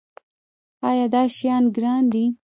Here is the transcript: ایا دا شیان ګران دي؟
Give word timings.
ایا 0.87 1.05
دا 1.13 1.21
شیان 1.35 1.63
ګران 1.75 2.03
دي؟ 2.11 2.25